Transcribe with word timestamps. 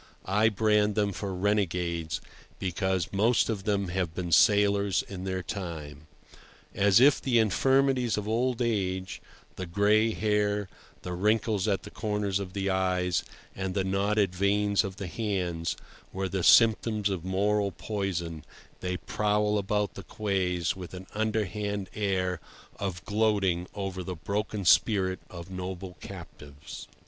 I 0.25 0.49
brand 0.49 0.95
them 0.95 1.11
for 1.13 1.31
renegades, 1.35 2.21
because 2.57 3.13
most 3.13 3.51
of 3.51 3.65
them 3.65 3.89
have 3.89 4.15
been 4.15 4.31
sailors 4.31 5.03
in 5.03 5.25
their 5.25 5.43
time. 5.43 6.07
As 6.73 6.99
if 6.99 7.21
the 7.21 7.37
infirmities 7.37 8.17
of 8.17 8.27
old 8.27 8.63
age—the 8.63 9.65
gray 9.67 10.11
hair, 10.13 10.67
the 11.03 11.13
wrinkles 11.13 11.67
at 11.67 11.83
the 11.83 11.91
corners 11.91 12.39
of 12.39 12.53
the 12.53 12.67
eyes, 12.67 13.23
and 13.55 13.75
the 13.75 13.83
knotted 13.83 14.33
veins 14.33 14.83
of 14.83 14.95
the 14.95 15.05
hands—were 15.05 16.29
the 16.29 16.41
symptoms 16.41 17.07
of 17.09 17.23
moral 17.23 17.71
poison, 17.71 18.43
they 18.79 18.97
prowl 18.97 19.59
about 19.59 19.93
the 19.93 20.01
quays 20.03 20.75
with 20.75 20.95
an 20.95 21.05
underhand 21.13 21.91
air 21.93 22.39
of 22.77 23.05
gloating 23.05 23.67
over 23.75 24.01
the 24.01 24.15
broken 24.15 24.65
spirit 24.65 25.19
of 25.29 25.51
noble 25.51 25.95
captives. 25.99 26.87